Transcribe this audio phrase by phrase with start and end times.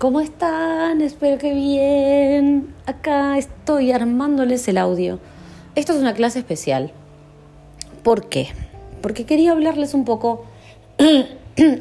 [0.00, 1.02] ¿Cómo están?
[1.02, 2.74] Espero que bien.
[2.86, 5.18] Acá estoy armándoles el audio.
[5.74, 6.90] Esto es una clase especial.
[8.02, 8.48] ¿Por qué?
[9.02, 10.46] Porque quería hablarles un poco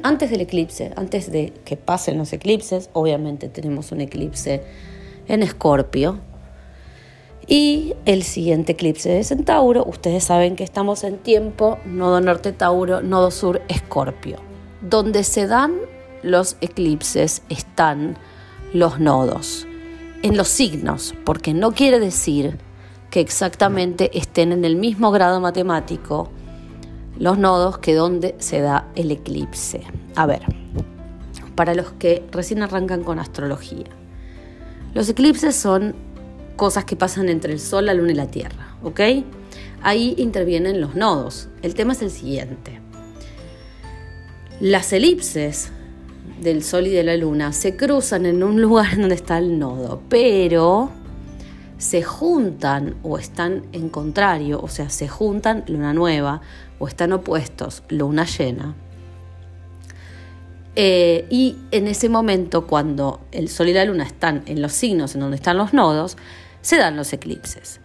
[0.03, 2.89] antes del eclipse, antes de que pasen los eclipses.
[2.91, 4.63] Obviamente tenemos un eclipse
[5.29, 6.19] en Escorpio.
[7.47, 13.01] Y el siguiente eclipse de Centauro, ustedes saben que estamos en tiempo nodo norte Tauro,
[13.01, 14.39] nodo sur Escorpio,
[14.81, 15.77] donde se dan
[16.23, 18.17] los eclipses están
[18.73, 19.67] los nodos,
[20.21, 22.57] en los signos, porque no quiere decir
[23.09, 26.29] que exactamente estén en el mismo grado matemático
[27.17, 29.81] los nodos que donde se da el eclipse.
[30.15, 30.43] A ver,
[31.55, 33.87] para los que recién arrancan con astrología,
[34.93, 35.95] los eclipses son
[36.55, 38.99] cosas que pasan entre el Sol, la Luna y la Tierra, ¿ok?
[39.81, 41.47] Ahí intervienen los nodos.
[41.61, 42.81] El tema es el siguiente.
[44.59, 45.71] Las elipses
[46.41, 50.01] del Sol y de la Luna se cruzan en un lugar donde está el nodo,
[50.09, 50.91] pero
[51.77, 56.41] se juntan o están en contrario, o sea, se juntan luna nueva
[56.77, 58.75] o están opuestos luna llena.
[60.75, 65.13] Eh, y en ese momento, cuando el Sol y la Luna están en los signos
[65.13, 66.15] en donde están los nodos,
[66.61, 67.81] se dan los eclipses.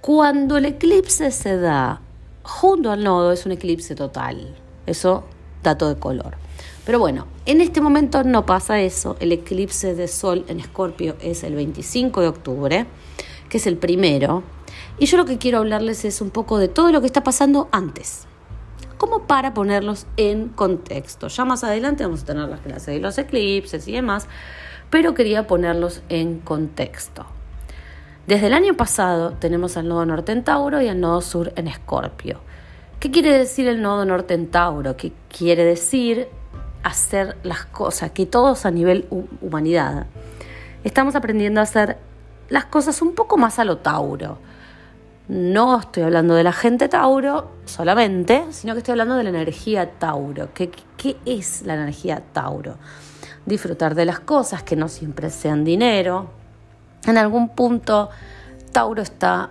[0.00, 2.02] Cuando el eclipse se da
[2.42, 4.54] junto al nodo, es un eclipse total.
[4.86, 5.24] Eso,
[5.62, 6.36] dato de color.
[6.84, 9.16] Pero bueno, en este momento no pasa eso.
[9.20, 12.86] El eclipse de Sol en Escorpio es el 25 de octubre,
[13.48, 14.42] que es el primero.
[14.98, 17.68] Y yo lo que quiero hablarles es un poco de todo lo que está pasando
[17.72, 18.26] antes.
[18.98, 21.28] Como para ponerlos en contexto.
[21.28, 24.28] Ya más adelante vamos a tener las clases de los eclipses y demás,
[24.90, 27.26] pero quería ponerlos en contexto.
[28.26, 31.66] Desde el año pasado tenemos al nodo norte en Tauro y al nodo sur en
[31.66, 32.40] Escorpio.
[33.00, 34.96] ¿Qué quiere decir el nodo norte en Tauro?
[34.96, 36.28] ¿Qué quiere decir
[36.84, 39.08] hacer las cosas, que todos a nivel
[39.40, 40.06] humanidad
[40.84, 41.96] estamos aprendiendo a hacer
[42.48, 44.38] las cosas un poco más a lo Tauro.
[45.26, 49.90] No estoy hablando de la gente Tauro solamente, sino que estoy hablando de la energía
[49.98, 50.52] Tauro.
[50.52, 52.76] ¿Qué, qué es la energía Tauro?
[53.46, 56.28] Disfrutar de las cosas que no siempre sean dinero.
[57.06, 58.10] En algún punto
[58.72, 59.50] Tauro está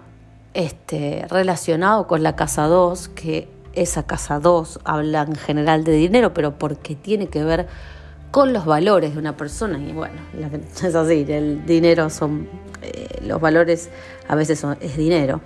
[0.54, 6.34] este, relacionado con la casa 2, que esa casa 2 habla en general de dinero,
[6.34, 7.68] pero porque tiene que ver
[8.32, 9.78] con los valores de una persona.
[9.78, 10.16] Y bueno,
[10.84, 12.48] es así, el dinero son,
[12.82, 13.90] eh, los valores
[14.28, 15.42] a veces son, es dinero.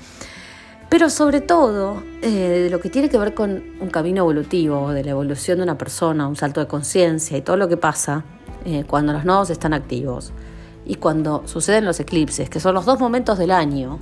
[0.89, 5.11] Pero sobre todo, eh, lo que tiene que ver con un camino evolutivo, de la
[5.11, 8.23] evolución de una persona, un salto de conciencia y todo lo que pasa
[8.63, 10.31] eh, cuando los nodos están activos
[10.85, 13.99] y cuando suceden los eclipses, que son los dos momentos del año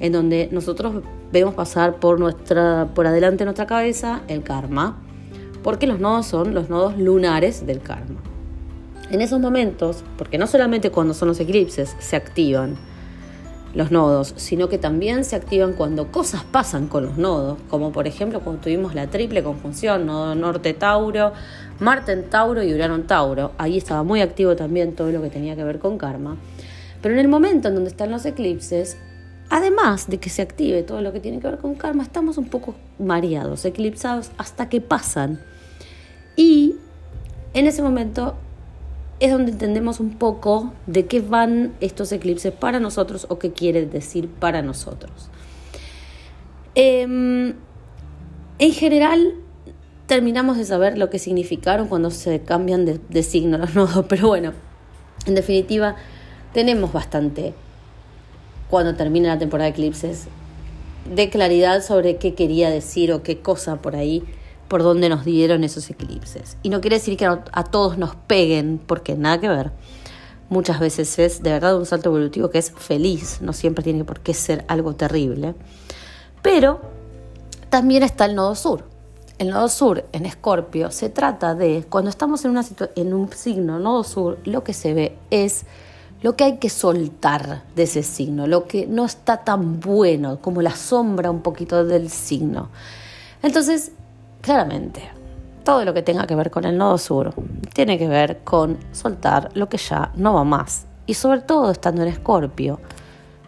[0.00, 4.98] en donde nosotros vemos pasar por, nuestra, por adelante de nuestra cabeza el karma,
[5.62, 8.20] porque los nodos son los nodos lunares del karma.
[9.10, 12.76] En esos momentos, porque no solamente cuando son los eclipses se activan
[13.74, 18.06] los nodos, sino que también se activan cuando cosas pasan con los nodos, como por
[18.06, 21.32] ejemplo cuando tuvimos la triple conjunción, nodo norte Tauro,
[21.78, 25.54] Marte en Tauro y Urano Tauro, ahí estaba muy activo también todo lo que tenía
[25.54, 26.36] que ver con karma.
[27.00, 28.98] Pero en el momento en donde están los eclipses,
[29.50, 32.46] Además de que se active todo lo que tiene que ver con karma, estamos un
[32.46, 35.40] poco mareados, eclipsados hasta que pasan.
[36.36, 36.76] Y
[37.52, 38.36] en ese momento
[39.18, 43.86] es donde entendemos un poco de qué van estos eclipses para nosotros o qué quiere
[43.86, 45.28] decir para nosotros.
[46.76, 47.54] Em,
[48.60, 49.34] en general,
[50.06, 54.28] terminamos de saber lo que significaron cuando se cambian de, de signo los nodos, pero
[54.28, 54.52] bueno,
[55.26, 55.96] en definitiva,
[56.52, 57.52] tenemos bastante
[58.70, 60.28] cuando termine la temporada de eclipses,
[61.12, 64.22] de claridad sobre qué quería decir o qué cosa por ahí,
[64.68, 66.56] por donde nos dieron esos eclipses.
[66.62, 69.72] Y no quiere decir que a, todos nos peguen, porque nada que ver.
[70.48, 74.20] Muchas veces es de verdad un salto evolutivo que es feliz, no siempre tiene por
[74.20, 75.54] qué ser algo terrible.
[76.42, 76.80] Pero
[77.68, 78.84] también está el nodo sur.
[79.38, 82.64] El nodo sur en Escorpio se trata de, cuando estamos en, una
[82.94, 85.64] en un signo nodo sur, lo que se ve es
[86.22, 90.62] lo que hay que soltar de ese signo, lo que no está tan bueno, como
[90.62, 92.68] la sombra un poquito del signo.
[93.42, 93.92] Entonces,
[94.42, 95.02] claramente,
[95.64, 97.34] todo lo que tenga que ver con el nodo sur
[97.72, 100.86] tiene que ver con soltar lo que ya no va más.
[101.06, 102.80] Y sobre todo estando en Escorpio,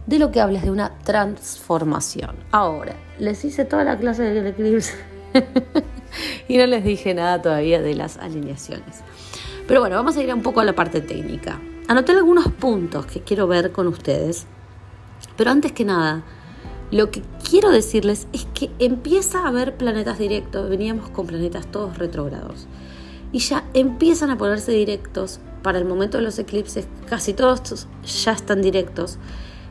[0.07, 2.37] de lo que hables de una transformación.
[2.51, 4.95] Ahora, les hice toda la clase del eclipse
[6.49, 9.01] y no les dije nada todavía de las alineaciones.
[9.69, 11.61] Pero bueno, vamos a ir un poco a la parte técnica.
[11.89, 14.47] Anoté algunos puntos que quiero ver con ustedes,
[15.37, 16.23] pero antes que nada,
[16.91, 21.99] lo que quiero decirles es que empieza a haber planetas directos, veníamos con planetas todos
[21.99, 22.67] retrógrados,
[23.33, 27.87] y ya empiezan a ponerse directos para el momento de los eclipses, casi todos
[28.25, 29.19] ya están directos.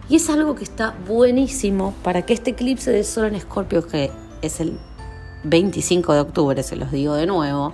[0.09, 4.11] Y es algo que está buenísimo para que este eclipse de Sol en Escorpio, que
[4.41, 4.77] es el
[5.43, 7.73] 25 de octubre, se los digo de nuevo,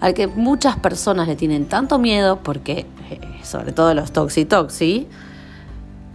[0.00, 5.06] al que muchas personas le tienen tanto miedo, porque eh, sobre todo los toxi-toxi,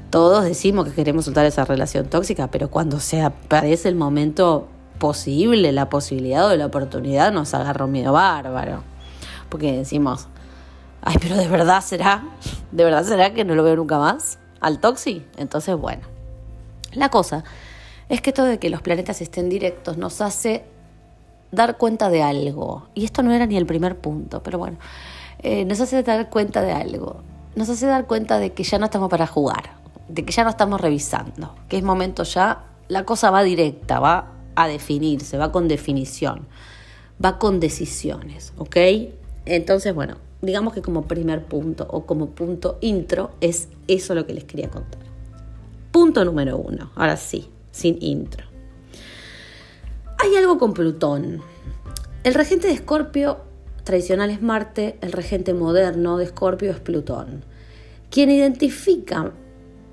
[0.10, 4.68] todos decimos que queremos soltar esa relación tóxica, pero cuando se aparece el momento
[5.00, 8.84] posible, la posibilidad o la oportunidad, nos agarra un miedo bárbaro.
[9.50, 10.28] Porque decimos,
[11.02, 12.24] ay, pero de verdad será,
[12.72, 15.26] de verdad será que no lo veo nunca más al toxi.
[15.38, 16.04] Entonces, bueno,
[16.94, 17.44] la cosa
[18.08, 20.64] es que todo de que los planetas estén directos nos hace
[21.52, 22.88] dar cuenta de algo.
[22.94, 24.78] Y esto no era ni el primer punto, pero bueno,
[25.44, 27.22] eh, nos hace dar cuenta de algo.
[27.56, 29.76] Nos hace dar cuenta de que ya no estamos para jugar,
[30.08, 34.32] de que ya no estamos revisando, que es momento ya, la cosa va directa, va
[34.56, 36.48] a definirse, va con definición,
[37.24, 38.78] va con decisiones, ¿ok?
[39.46, 44.34] Entonces, bueno, digamos que como primer punto o como punto intro es eso lo que
[44.34, 45.02] les quería contar.
[45.92, 48.48] Punto número uno, ahora sí, sin intro.
[50.18, 51.42] Hay algo con Plutón.
[52.24, 53.53] El regente de Escorpio
[53.84, 57.44] tradicional es Marte, el regente moderno de Escorpio es Plutón.
[58.10, 59.32] Quien identifica,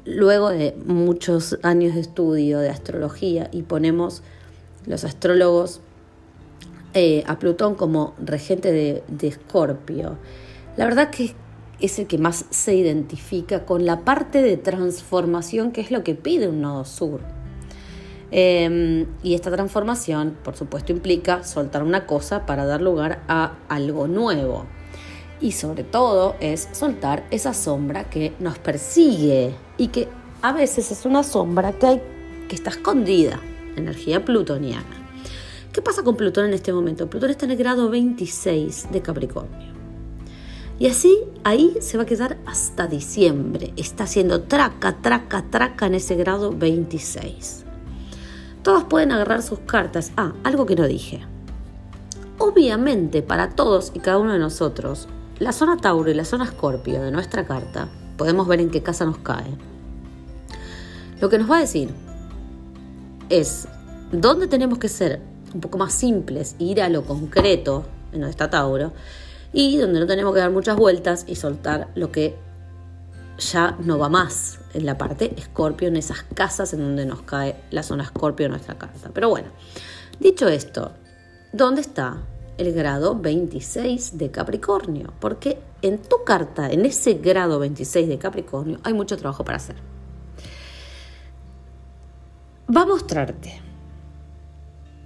[0.04, 4.22] luego de muchos años de estudio de astrología, y ponemos
[4.86, 5.80] los astrólogos
[6.94, 10.18] eh, a Plutón como regente de, Escorpio,
[10.76, 11.34] la verdad que
[11.80, 16.14] es el que más se identifica con la parte de transformación que es lo que
[16.14, 17.20] pide un nodo sur.
[18.32, 24.06] Em, y esta transformación, por supuesto, implica soltar una cosa para dar lugar a algo
[24.06, 24.66] nuevo.
[25.40, 30.08] Y sobre todo es soltar esa sombra que nos persigue y que
[30.42, 32.02] a veces es una sombra que, hay,
[32.48, 33.40] que está escondida,
[33.76, 34.84] energía plutoniana.
[35.72, 37.08] ¿Qué pasa con Plutón en este momento?
[37.08, 39.70] Plutón está en el grado 26 de Capricornio.
[40.78, 43.72] Y así ahí se va a quedar hasta diciembre.
[43.76, 47.66] Está haciendo traca, traca, traca en ese grado 26
[48.62, 50.12] todos pueden agarrar sus cartas.
[50.16, 51.24] Ah, algo que no dije.
[52.38, 55.08] Obviamente, para todos y cada uno de nosotros,
[55.38, 59.04] la zona Tauro y la zona Escorpio de nuestra carta, podemos ver en qué casa
[59.04, 59.56] nos cae.
[61.20, 61.90] Lo que nos va a decir
[63.28, 63.68] es
[64.12, 65.20] dónde tenemos que ser
[65.54, 68.92] un poco más simples e ir a lo concreto en donde está Tauro
[69.52, 72.36] y donde no tenemos que dar muchas vueltas y soltar lo que
[73.40, 77.56] ya no va más en la parte escorpio, en esas casas en donde nos cae
[77.70, 79.10] la zona escorpio en nuestra carta.
[79.12, 79.48] Pero bueno,
[80.20, 80.92] dicho esto,
[81.52, 82.18] ¿dónde está
[82.58, 85.12] el grado 26 de Capricornio?
[85.18, 89.76] Porque en tu carta, en ese grado 26 de Capricornio, hay mucho trabajo para hacer.
[92.74, 93.60] Va a mostrarte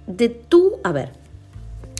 [0.05, 1.13] de tú, a ver,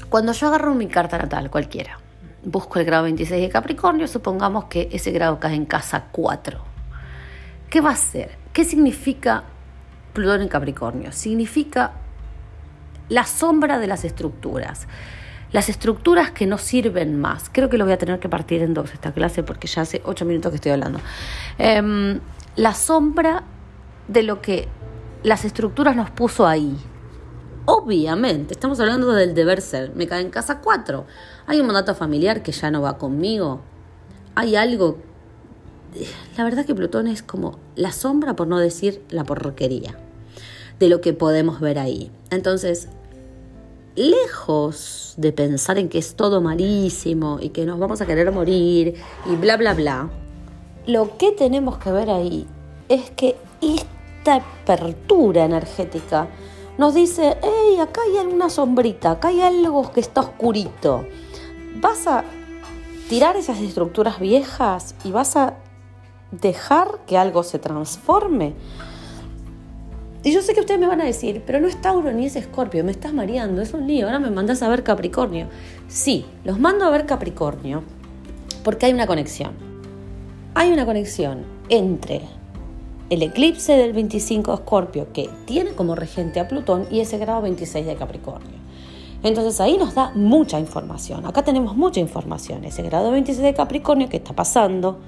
[0.09, 1.99] cuando yo agarro mi carta natal, cualquiera,
[2.45, 6.59] busco el grado 26 de Capricornio, supongamos que ese grado cae en casa 4.
[7.69, 8.37] ¿Qué va a ser?
[8.53, 9.43] ¿Qué significa
[10.13, 11.11] Plutón en Capricornio?
[11.11, 11.93] Significa
[13.09, 14.87] la sombra de las estructuras.
[15.51, 17.49] Las estructuras que no sirven más.
[17.51, 20.01] Creo que lo voy a tener que partir en dos esta clase porque ya hace
[20.05, 20.99] ocho minutos que estoy hablando.
[21.57, 22.19] Em,
[22.55, 23.43] la sombra
[24.07, 24.67] de lo que
[25.23, 26.77] las estructuras nos puso ahí.
[27.65, 29.95] Obviamente, estamos hablando del deber ser.
[29.95, 31.05] Me cae en casa 4.
[31.47, 33.61] Hay un mandato familiar que ya no va conmigo.
[34.35, 34.97] Hay algo...
[36.37, 39.97] La verdad que Plutón es como la sombra, por no decir la porquería,
[40.77, 42.11] de lo que podemos ver ahí.
[42.29, 42.89] Entonces,
[43.95, 48.95] lejos de pensar en que es todo malísimo y que nos vamos a querer morir
[49.25, 50.09] y bla, bla, bla,
[50.85, 52.45] lo que tenemos que ver ahí
[52.89, 56.27] es que esta apertura energética
[56.77, 61.05] nos dice, hey, acá hay una sombrita, acá hay algo que está oscurito
[61.75, 62.23] vas a
[63.09, 65.55] tirar esas estructuras viejas y vas a
[66.31, 68.53] dejar que algo se transforme.
[70.23, 72.35] Y yo sé que ustedes me van a decir, pero no es Tauro ni es
[72.35, 75.47] Escorpio, me estás mareando, es un lío, ahora me mandas a ver Capricornio.
[75.87, 77.83] Sí, los mando a ver Capricornio
[78.63, 79.53] porque hay una conexión.
[80.55, 82.21] Hay una conexión entre
[83.09, 87.41] el eclipse del 25 de Escorpio, que tiene como regente a Plutón, y ese grado
[87.41, 88.65] 26 de Capricornio.
[89.23, 91.25] Entonces ahí nos da mucha información.
[91.25, 92.63] Acá tenemos mucha información.
[92.63, 94.99] Ese grado 26 de Capricornio, ¿qué está pasando?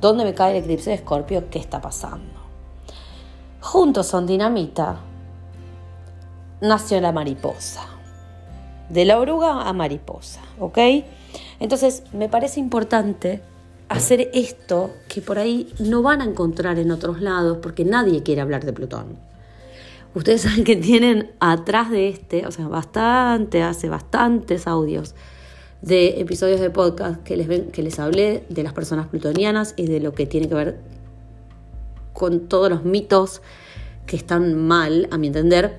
[0.00, 1.48] ¿Dónde me cae el eclipse de Escorpio?
[1.50, 2.40] ¿Qué está pasando?
[3.60, 5.00] Juntos son dinamita.
[6.60, 7.86] Nació la mariposa.
[8.88, 10.78] De la oruga a mariposa, ¿ok?
[11.58, 13.42] Entonces me parece importante
[13.88, 18.40] hacer esto que por ahí no van a encontrar en otros lados porque nadie quiere
[18.40, 19.18] hablar de Plutón.
[20.14, 25.14] Ustedes saben que tienen atrás de este, o sea, bastante, hace bastantes audios
[25.82, 29.86] de episodios de podcast que les, ven, que les hablé de las personas plutonianas y
[29.86, 30.78] de lo que tiene que ver
[32.12, 33.42] con todos los mitos
[34.06, 35.78] que están mal, a mi entender,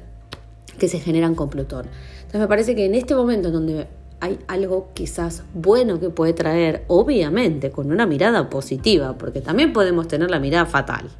[0.78, 1.88] que se generan con Plutón.
[2.18, 3.88] Entonces me parece que en este momento en donde
[4.26, 10.08] hay algo quizás bueno que puede traer, obviamente con una mirada positiva, porque también podemos
[10.08, 11.12] tener la mirada fatal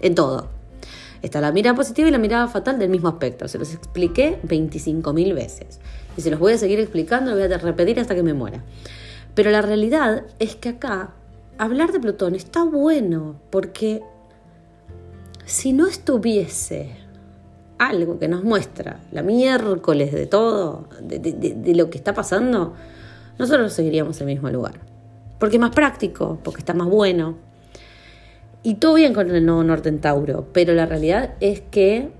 [0.00, 0.48] en todo.
[1.22, 3.48] Está la mirada positiva y la mirada fatal del mismo aspecto.
[3.48, 5.80] Se los expliqué 25.000 veces.
[6.18, 8.62] Y se los voy a seguir explicando, lo voy a repetir hasta que me muera.
[9.34, 11.14] Pero la realidad es que acá
[11.56, 14.02] hablar de Plutón está bueno porque
[15.46, 16.94] si no estuviese
[17.78, 22.74] algo que nos muestra la miércoles de todo, de, lo que está pasando,
[23.38, 24.74] nosotros seguiríamos el mismo lugar.
[25.38, 27.36] Porque es más práctico, porque está más bueno.
[28.62, 32.10] Y todo bien con el nodo norte en Tauro, pero la realidad es que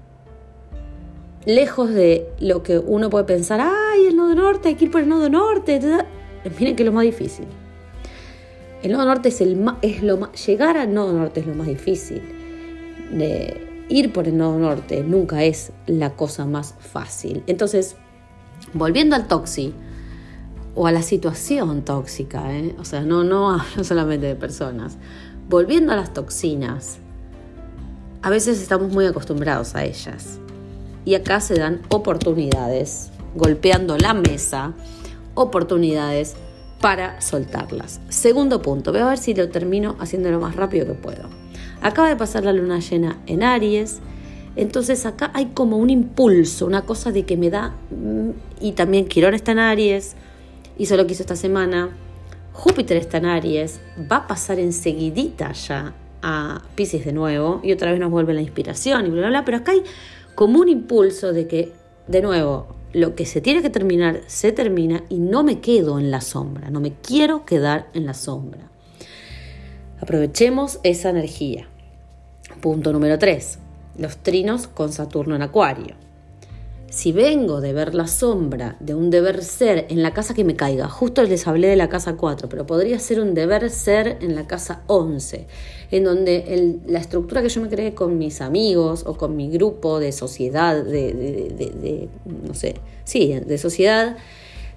[1.44, 5.00] lejos de lo que uno puede pensar, ay, el nodo norte, hay que ir por
[5.00, 5.80] el nodo norte,
[6.58, 7.46] miren que es lo más difícil.
[8.82, 11.66] El nodo norte es, el es lo más, llegar al nodo norte es lo más
[11.66, 12.22] difícil.
[13.10, 17.42] De, ir por el nodo norte nunca es la cosa más fácil.
[17.46, 17.96] Entonces,
[18.72, 19.74] volviendo al toxi
[20.74, 22.74] o a la situación tóxica, ¿eh?
[22.78, 24.96] o sea, no, no hablo solamente de personas,
[25.48, 26.98] volviendo a las toxinas,
[28.22, 30.38] a veces estamos muy acostumbrados a ellas.
[31.04, 34.74] Y acá se dan oportunidades, golpeando la mesa,
[35.34, 36.34] oportunidades
[36.80, 38.00] para soltarlas.
[38.08, 41.37] Segundo punto, voy a ver si lo termino haciendo lo más rápido que puedo.
[41.80, 44.00] Acaba de pasar la luna llena en Aries,
[44.56, 48.30] entonces acá hay como un impulso, una cosa de que me da, mm,
[48.60, 50.16] y también Quirón está en Aries,
[50.78, 51.90] hizo lo que hizo esta semana,
[52.52, 53.80] Júpiter está en Aries,
[54.10, 58.40] va a pasar enseguidita ya a Pisces de nuevo, y otra vez nos vuelve la
[58.40, 59.82] inspiración y bla, bla, bla, pero acá hay
[60.34, 61.72] como un impulso de que,
[62.08, 66.10] de nuevo, lo que se tiene que terminar, se termina y no me quedo en
[66.10, 68.70] la sombra, no me quiero quedar en la sombra.
[70.00, 71.66] Aprovechemos esa energía.
[72.60, 73.58] Punto número 3.
[73.98, 75.96] Los trinos con Saturno en Acuario.
[76.88, 80.56] Si vengo de ver la sombra de un deber ser en la casa que me
[80.56, 84.34] caiga, justo les hablé de la casa 4, pero podría ser un deber ser en
[84.34, 85.46] la casa 11,
[85.90, 90.00] en donde la estructura que yo me creé con mis amigos o con mi grupo
[90.00, 94.16] de sociedad, de, de no sé, sí, de sociedad,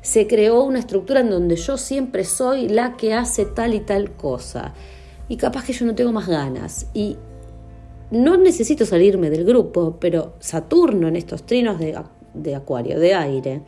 [0.02, 4.12] se creó una estructura en donde yo siempre soy la que hace tal y tal
[4.12, 4.74] cosa
[5.32, 6.88] y capaz que yo no tengo más ganas.
[6.94, 7.16] Y
[8.12, 11.98] no necesito salirme del grupo, pero Saturno en estos trinos de,
[12.34, 13.62] de acuario, de aire,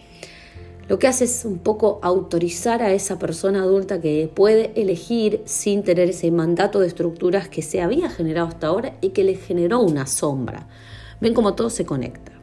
[0.90, 5.84] lo que hace es un poco autorizar a esa persona adulta que puede elegir sin
[5.84, 9.80] tener ese mandato de estructuras que se había generado hasta ahora y que le generó
[9.80, 10.68] una sombra.
[11.22, 12.34] Ven cómo todo se conecta.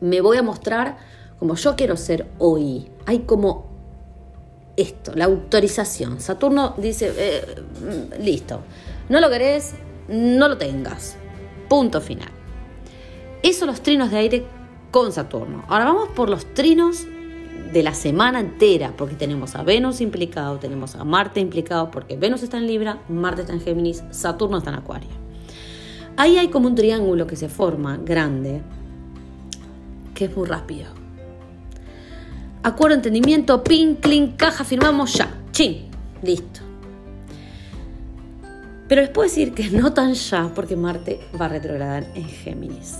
[0.00, 0.98] Me voy a mostrar
[1.40, 2.92] como yo quiero ser hoy.
[3.06, 3.69] Hay como
[4.80, 6.20] esto, la autorización.
[6.20, 7.44] Saturno dice, eh,
[7.80, 8.60] mm, listo,
[9.08, 9.74] no lo querés,
[10.08, 11.16] no lo tengas.
[11.68, 12.28] Punto final.
[13.42, 14.44] Eso los trinos de aire
[14.90, 15.64] con Saturno.
[15.68, 17.06] Ahora vamos por los trinos
[17.72, 22.42] de la semana entera, porque tenemos a Venus implicado, tenemos a Marte implicado, porque Venus
[22.42, 25.10] está en Libra, Marte está en Géminis, Saturno está en Acuario.
[26.16, 28.60] Ahí hay como un triángulo que se forma grande,
[30.14, 30.99] que es muy rápido
[32.62, 35.34] Acuerdo, entendimiento, pin, clink, caja, firmamos ya.
[35.50, 35.88] Chin,
[36.22, 36.60] listo.
[38.86, 42.98] Pero les puedo decir que no tan ya, porque Marte va a retrogradar en Géminis.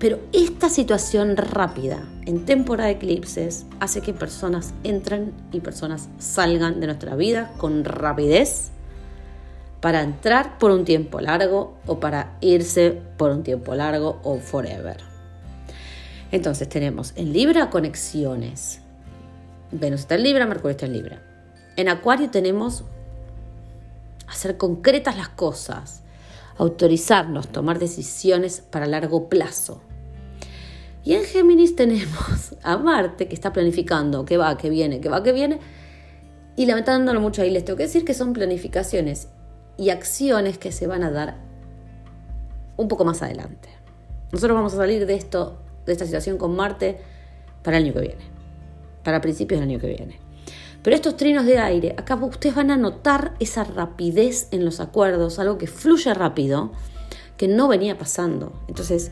[0.00, 6.80] Pero esta situación rápida en temporada de eclipses hace que personas entren y personas salgan
[6.80, 8.72] de nuestra vida con rapidez
[9.80, 15.15] para entrar por un tiempo largo o para irse por un tiempo largo o forever.
[16.32, 18.80] Entonces tenemos en Libra conexiones.
[19.70, 21.22] Venus está en Libra, Mercurio está en Libra.
[21.76, 22.84] En Acuario tenemos
[24.26, 26.02] hacer concretas las cosas,
[26.58, 29.80] autorizarnos, tomar decisiones para largo plazo.
[31.04, 35.22] Y en Géminis tenemos a Marte que está planificando que va, que viene, que va,
[35.22, 35.60] que viene.
[36.56, 39.28] Y lamentándolo mucho ahí les tengo que decir que son planificaciones
[39.76, 41.36] y acciones que se van a dar
[42.76, 43.68] un poco más adelante.
[44.32, 46.98] Nosotros vamos a salir de esto de esta situación con Marte
[47.62, 48.24] para el año que viene,
[49.02, 50.20] para principios del año que viene.
[50.82, 55.38] Pero estos trinos de aire, acá ustedes van a notar esa rapidez en los acuerdos,
[55.38, 56.70] algo que fluye rápido,
[57.36, 58.52] que no venía pasando.
[58.68, 59.10] Entonces,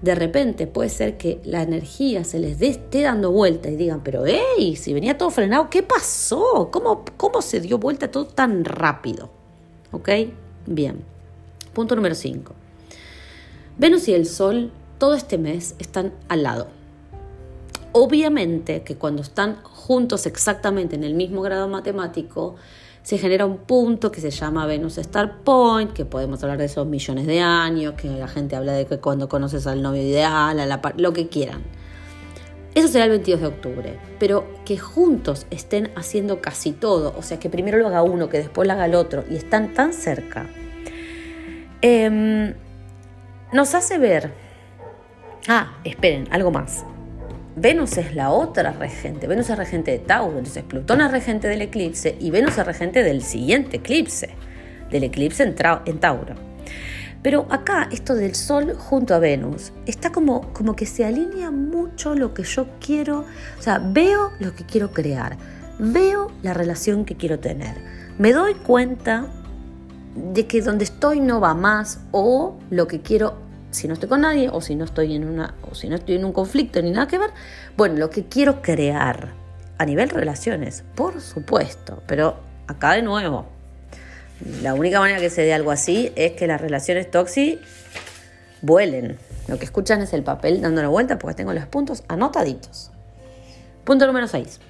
[0.00, 4.24] de repente puede ser que la energía se les esté dando vuelta y digan, pero
[4.26, 6.70] hey, si venía todo frenado, ¿qué pasó?
[6.70, 9.30] ¿Cómo, cómo se dio vuelta todo tan rápido?
[9.90, 10.08] ¿Ok?
[10.66, 11.02] Bien.
[11.72, 12.54] Punto número 5.
[13.76, 16.68] Venus y el Sol todo este mes están al lado.
[17.92, 22.56] Obviamente que cuando están juntos exactamente en el mismo grado matemático,
[23.02, 26.86] se genera un punto que se llama Venus Star Point, que podemos hablar de esos
[26.86, 30.66] millones de años, que la gente habla de que cuando conoces al novio ideal, a
[30.66, 31.62] la lo que quieran.
[32.74, 37.40] Eso será el 22 de octubre, pero que juntos estén haciendo casi todo, o sea,
[37.40, 40.46] que primero lo haga uno, que después lo haga el otro, y están tan cerca,
[41.80, 42.52] em,
[43.52, 44.32] nos hace ver,
[45.46, 46.84] ah, esperen, algo más.
[47.60, 49.26] Venus es la otra regente.
[49.26, 53.02] Venus es regente de Tauro, entonces Plutón es regente del eclipse y Venus es regente
[53.02, 54.30] del siguiente eclipse,
[54.90, 55.54] del eclipse en,
[55.98, 56.34] Tauro.
[57.22, 62.14] Pero acá, esto del Sol junto a Venus, está como, como que se alinea mucho
[62.14, 63.24] lo que yo quiero,
[63.58, 65.36] o sea, veo lo que quiero crear,
[65.80, 67.74] veo la relación que quiero tener,
[68.18, 69.26] me doy cuenta
[70.14, 74.22] de que donde estoy no va más o lo que quiero si no estoy con
[74.22, 76.90] nadie o si no estoy en una o si no estoy en un conflicto ni
[76.90, 77.30] nada que ver,
[77.76, 79.34] bueno, lo que quiero crear
[79.78, 83.46] a nivel relaciones, por supuesto, pero acá de nuevo,
[84.62, 87.66] la única manera que se dé algo así es que las relaciones tóxicas
[88.62, 89.18] vuelen.
[89.46, 92.90] Lo que escuchan es el papel dando la vuelta porque tengo los puntos anotaditos.
[93.84, 94.60] Punto número 6.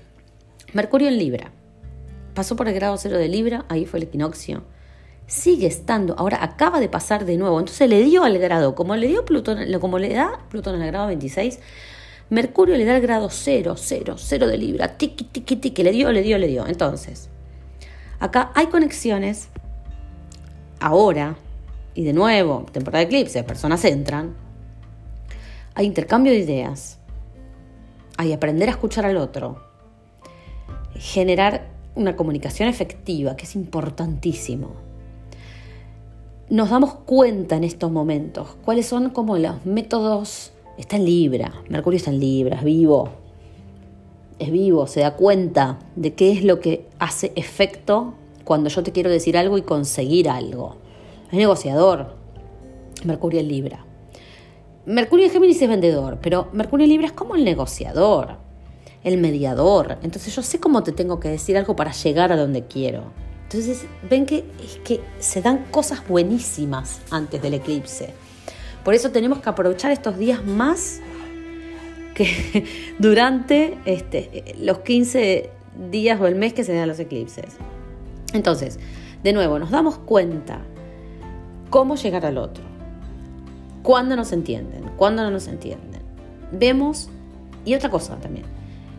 [0.73, 1.51] Mercurio en Libra.
[2.35, 4.63] Pasó por el grado cero de Libra, ahí fue el equinoccio
[5.29, 9.07] sigue estando, ahora acaba de pasar de nuevo, entonces le dio al grado, como le
[9.07, 11.61] dio Plutón, como le da Plutón el grado 26,
[12.31, 16.11] Mercurio le da el grado 0, 0, 0 de Libra, tiki, tiki, tiki, le dio,
[16.13, 16.67] le dio, le dio.
[16.67, 17.29] Entonces,
[18.19, 19.49] acá hay conexiones,
[20.81, 21.37] ahora,
[21.95, 24.35] y de nuevo, temporada de eclipse, personas entran,
[25.75, 26.99] hay intercambio de ideas,
[28.17, 29.63] hay aprender a escuchar al otro,
[30.95, 34.88] generar una comunicación efectiva, que es importantísimo
[36.51, 40.53] nos damos cuenta en estos momentos cuáles son como los métodos.
[40.79, 43.11] Está en Libra, Mercurio está en Libra, es vivo.
[44.39, 48.93] Es vivo, se da cuenta de qué es lo que hace efecto cuando yo te
[48.93, 50.77] quiero decir algo y conseguir algo.
[51.27, 52.15] Es negociador.
[53.05, 53.85] Mercurio en Libra.
[54.87, 58.37] Mercurio en Géminis es vendedor, pero Mercurio en Libra es como el negociador,
[59.05, 59.99] el mediador.
[60.03, 63.13] Entonces yo sé cómo te tengo que decir algo para llegar a donde quiero.
[63.51, 68.13] Entonces ven que, es que se dan cosas buenísimas antes del eclipse.
[68.85, 71.01] Por eso tenemos que aprovechar estos días más
[72.15, 72.67] que
[72.99, 75.49] durante este, los 15
[75.91, 77.57] días o el mes que se dan los eclipses.
[78.35, 78.79] Entonces,
[79.23, 80.61] de nuevo, nos damos cuenta
[81.71, 82.65] cómo llegar al otro,
[83.83, 86.03] cuándo nos entienden, cuándo no nos entienden.
[86.53, 87.09] Vemos,
[87.65, 88.45] y otra cosa también,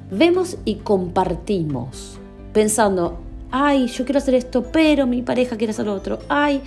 [0.10, 2.18] vemos y compartimos,
[2.52, 3.20] pensando,
[3.52, 6.62] ay, yo quiero hacer esto, pero mi pareja quiere hacer lo otro, ay,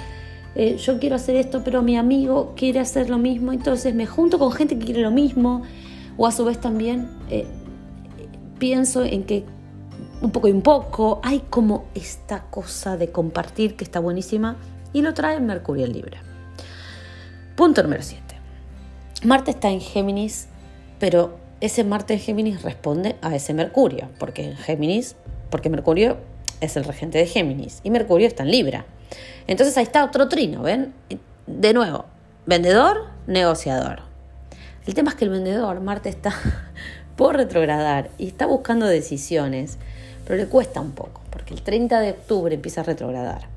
[0.55, 4.39] eh, yo quiero hacer esto, pero mi amigo quiere hacer lo mismo, entonces me junto
[4.39, 5.63] con gente que quiere lo mismo,
[6.17, 7.47] o a su vez también eh,
[8.59, 9.45] pienso en que
[10.21, 14.57] un poco y un poco, hay como esta cosa de compartir que está buenísima
[14.93, 16.23] y lo trae Mercurio en Libra.
[17.57, 18.23] Punto número 7.
[19.25, 20.49] Marte está en Géminis,
[20.99, 25.17] pero ese Marte en Géminis responde a ese Mercurio, porque en Géminis,
[25.51, 26.19] porque Mercurio
[26.63, 28.87] es el regente de Géminis y Mercurio está en Libra.
[29.47, 30.95] Entonces ahí está otro trino, ¿ven?
[31.47, 32.07] De nuevo,
[32.47, 34.03] vendedor, negociador.
[34.87, 36.33] El tema es que el vendedor, Marte, está
[37.17, 39.79] por retrogradar y está buscando decisiones,
[40.25, 43.49] pero le cuesta un poco, porque el 30 de octubre empieza a retrogradar.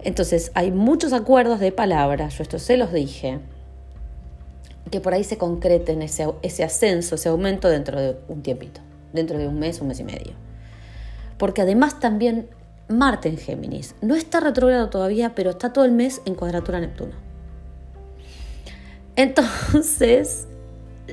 [0.00, 3.38] Entonces hay muchos acuerdos de palabras, yo esto se los dije,
[4.90, 8.80] que por ahí se concreten ese, ese ascenso, ese aumento dentro de un tiempito,
[9.12, 10.45] dentro de un mes, un mes y medio
[11.38, 12.48] porque además también
[12.88, 17.12] Marte en Géminis no está retrogrado todavía, pero está todo el mes en cuadratura Neptuno.
[19.16, 20.46] Entonces,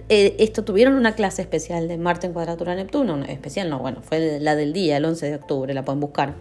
[0.09, 4.39] eh, esto tuvieron una clase especial de Marte en cuadratura Neptuno, especial no, bueno, fue
[4.39, 6.35] la del día, el 11 de octubre, la pueden buscar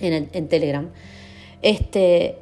[0.00, 0.88] en, Telegram.
[1.60, 2.38] Este,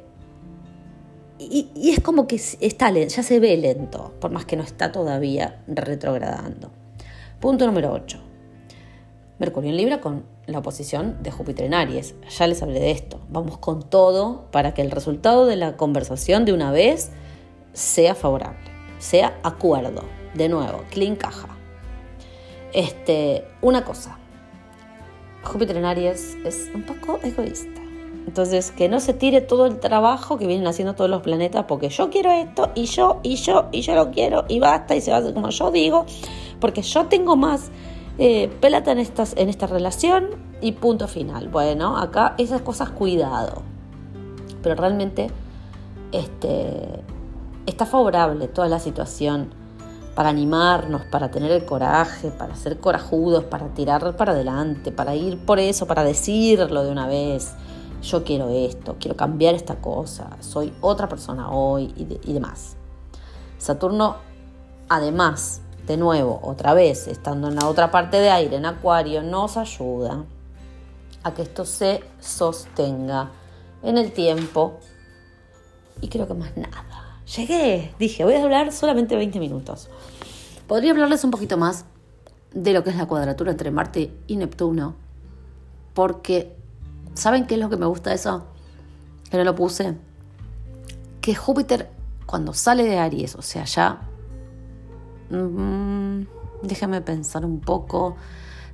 [1.37, 4.91] y, y, es como que está ya se ve lento, por más que no está
[4.91, 6.71] todavía retrogradando.
[7.39, 8.19] Punto número 8.
[9.39, 12.15] Mercurio en Libra con la oposición de Júpiter en Aries.
[12.37, 13.19] Ya les hablé de esto.
[13.29, 17.11] Vamos con todo para que el resultado de la conversación de una vez
[17.73, 20.03] sea favorable, sea acuerdo.
[20.33, 21.49] De nuevo, clean caja.
[22.73, 24.17] Este, una cosa.
[25.43, 27.81] Júpiter en Aries es un poco egoísta.
[28.27, 31.89] Entonces, que no se tire todo el trabajo que vienen haciendo todos los planetas porque
[31.89, 35.11] yo quiero esto y yo y yo y yo lo quiero y basta y se
[35.11, 36.05] va a hacer como yo digo,
[36.59, 37.71] porque yo tengo más
[38.17, 40.29] eh, en, estas, en esta relación
[40.61, 41.49] y punto final.
[41.49, 43.63] Bueno, acá esas cosas cuidado.
[44.61, 45.29] Pero realmente
[46.11, 47.03] este,
[47.65, 49.53] está favorable toda la situación
[50.15, 55.39] para animarnos, para tener el coraje, para ser corajudos, para tirar para adelante, para ir
[55.45, 57.53] por eso, para decirlo de una vez.
[58.03, 62.75] Yo quiero esto, quiero cambiar esta cosa, soy otra persona hoy y, demás.
[63.59, 64.17] Saturno,
[64.89, 69.57] además, de nuevo, otra vez, estando en la otra parte de aire, en Acuario, nos
[69.57, 70.23] ayuda
[71.23, 73.31] a que esto se sostenga
[73.83, 74.79] en el tiempo
[76.01, 77.19] y creo que más nada.
[77.35, 79.89] Llegué, dije, voy a hablar solamente 20 minutos.
[80.67, 81.85] Podría hablarles un poquito más
[82.53, 84.95] de lo que es la cuadratura entre Marte y Neptuno,
[85.93, 86.55] porque
[87.13, 88.45] ¿saben qué es lo que me gusta eso?
[89.29, 89.95] Que no lo puse.
[91.21, 91.89] Que Júpiter,
[92.25, 94.01] cuando sale de Aries, o sea, ya...
[95.31, 96.27] Mm,
[96.63, 98.15] déjame pensar un poco.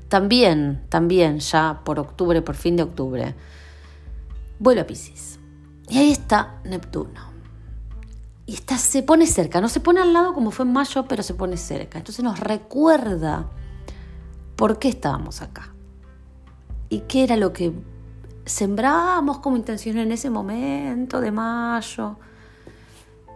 [0.10, 3.36] También, también, ya por octubre, por fin de octubre,
[4.60, 5.40] vuelve a Pisces.
[5.90, 7.38] Y ahí está Neptuno
[8.48, 11.22] y está, se pone cerca, no se pone al lado como fue en mayo, pero
[11.22, 11.98] se pone cerca.
[11.98, 13.46] Entonces nos recuerda
[14.56, 15.74] por qué estábamos acá
[16.88, 17.74] y qué era lo que
[18.46, 22.18] sembrábamos como intención en ese momento de mayo,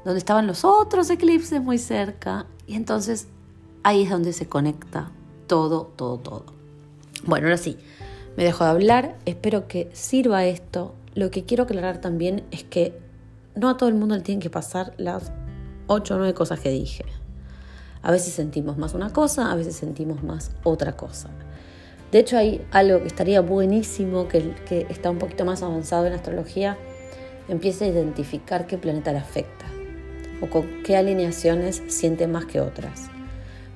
[0.06, 2.46] donde estaban los otros eclipses muy cerca.
[2.72, 3.28] Y entonces
[3.84, 5.12] ahí es donde se conecta
[5.46, 6.46] todo, todo, todo.
[7.26, 7.78] Bueno, ahora sí,
[8.38, 10.96] me dejo de hablar, espero que sirva esto.
[11.14, 12.98] Lo que quiero aclarar también es que
[13.56, 15.34] no a todo el mundo le tienen que pasar las
[15.88, 17.04] 8 o 9 cosas que dije.
[18.04, 21.30] A veces sentimos más una cosa, a veces sentimos más otra cosa.
[22.14, 26.14] De hecho, hay algo que estaría buenísimo, que, que está un poquito más avanzado en
[26.14, 26.78] astrología,
[27.50, 29.66] empieza a identificar qué planeta le afecta
[30.42, 33.10] o con qué alineaciones siente más que otras.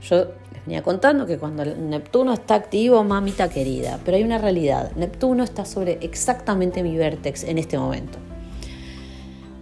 [0.01, 4.91] Yo les venía contando que cuando Neptuno está activo, mamita querida, pero hay una realidad.
[4.95, 8.17] Neptuno está sobre exactamente mi vértex en este momento.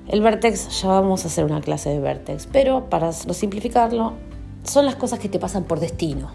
[0.07, 4.13] El vértex, ya vamos a hacer una clase de vértex, pero para simplificarlo,
[4.63, 6.31] son las cosas que te pasan por destino.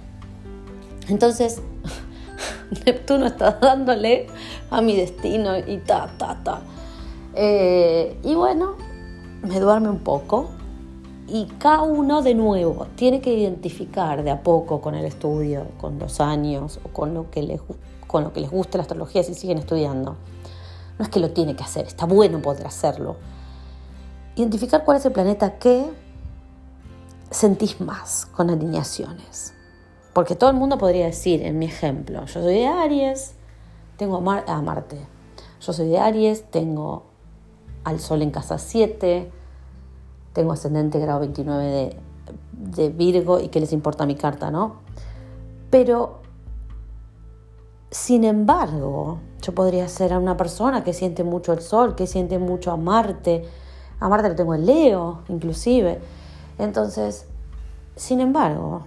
[1.09, 1.63] Entonces,
[2.87, 4.27] Neptuno está dándole
[4.71, 6.61] a mi destino y ta, ta, ta.
[7.35, 8.77] Eh, y bueno,
[9.43, 10.51] me duerme un poco
[11.29, 15.99] y cada uno de nuevo tiene que identificar de a poco con el estudio, con
[15.99, 17.61] los años o con lo que les,
[18.07, 20.17] con lo que les gusta la astrología si siguen estudiando.
[20.99, 23.17] No es que lo tiene que hacer, está bueno poder hacerlo
[24.43, 25.85] identificar cuál es el planeta que
[27.31, 29.53] sentís más con alineaciones.
[30.13, 33.35] Porque todo el mundo podría decir, en mi ejemplo, yo soy de Aries,
[33.97, 34.99] tengo a, Marte.
[35.61, 37.05] Yo soy de Aries, tengo
[37.85, 39.31] al Sol en casa 7,
[40.39, 41.97] tengo ascendente grado 29
[42.53, 44.77] de, Virgo y qué les importa mi carta, ¿no?
[45.69, 46.21] Pero,
[47.91, 52.71] sin embargo, yo podría ser una persona que siente mucho el Sol, que siente mucho
[52.71, 53.49] a Marte,
[53.99, 55.99] a Marte lo tengo en Leo, inclusive.
[56.57, 57.27] Entonces,
[57.97, 58.85] sin embargo,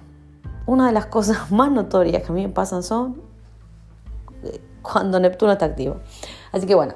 [0.66, 3.22] una de las cosas más notorias que a mí me pasan son
[4.46, 5.98] eh, cuando Neptuno está activo.
[6.54, 6.94] Así que bueno,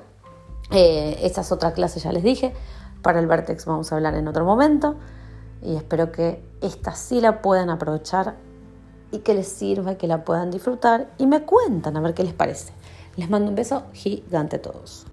[0.71, 2.53] eh, esa es otra clase, ya les dije.
[3.05, 4.95] Para el Vertex vamos a hablar en otro momento.
[5.61, 8.33] Y espero que esta sí la puedan aprovechar
[9.11, 11.11] y que les sirva que la puedan disfrutar.
[11.19, 12.73] Y me cuentan a ver qué les parece.
[13.15, 15.05] Les mando un beso gigante a todos.